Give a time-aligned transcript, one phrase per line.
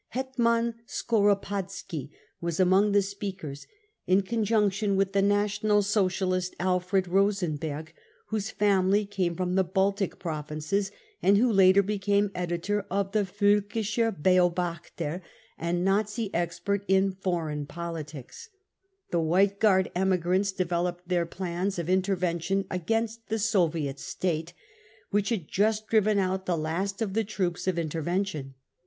[0.07, 2.09] Hetman Skoropadski
[2.41, 3.67] was among the speakers.
[4.07, 7.93] In conjunction with the National Socialist Alfred Rosen berg,
[8.29, 10.89] whose family came from the Baltic provinces
[11.21, 15.21] and who later became editor of the Volkischer Beobachter
[15.55, 18.49] and Nazi ^expert in foreign politics,
[19.11, 24.53] tlie White Guard emigrants de veloped their plans of intervention against the Soviet State,
[25.13, 28.55] wliich had just driven out the last of the troops of interven tion.